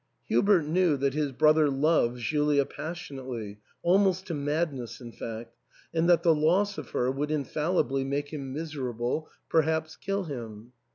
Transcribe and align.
Hubert 0.29 0.65
knew 0.65 0.97
that 0.97 1.13
his 1.13 1.31
brother 1.31 1.69
loved 1.69 2.21
Julia 2.21 2.65
passionately, 2.65 3.59
almost 3.83 4.25
to 4.25 4.33
madness 4.33 4.99
in 4.99 5.11
fact, 5.11 5.55
and 5.93 6.09
that 6.09 6.23
the 6.23 6.33
loss 6.33 6.79
of 6.79 6.89
her 6.89 7.11
would 7.11 7.29
infallibly 7.29 8.03
make 8.03 8.29
him 8.33 8.51
miserable, 8.51 9.25
THE 9.25 9.25
EI^TAIL. 9.25 9.51
315 9.51 9.51
perhaps 9.71 9.95
kill 9.97 10.23
him. 10.23 10.73